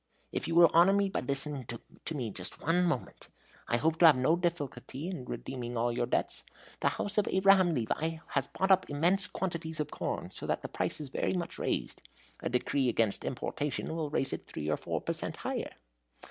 "If 0.31 0.47
you 0.47 0.55
will 0.55 0.71
honor 0.73 0.93
me 0.93 1.09
by 1.09 1.19
listening 1.19 1.67
to 2.05 2.15
me 2.15 2.33
one 2.61 2.85
moment. 2.85 3.27
I 3.67 3.77
hope 3.77 3.99
to 3.99 4.07
have 4.07 4.15
no 4.15 4.35
difficulty 4.35 5.07
in 5.07 5.25
redeeming 5.25 5.77
all 5.77 5.91
your 5.95 6.07
debts. 6.07 6.43
The 6.79 6.89
house 6.97 7.19
of 7.19 7.27
Abraham 7.27 7.75
Levi 7.75 8.17
has 8.29 8.47
bought 8.47 8.71
up 8.71 8.89
immense 8.89 9.27
quantities 9.27 9.79
of 9.79 9.91
corn, 9.91 10.31
so 10.31 10.47
that 10.47 10.61
the 10.63 10.69
price 10.69 10.99
is 10.99 11.09
very 11.09 11.33
much 11.33 11.59
raised. 11.59 12.01
A 12.39 12.49
decree 12.49 12.89
against 12.89 13.23
importation 13.23 13.95
will 13.95 14.09
raise 14.09 14.33
it 14.33 14.47
three 14.47 14.67
or 14.71 14.75
four 14.77 15.01
percent. 15.01 15.35
higher. 15.45 15.69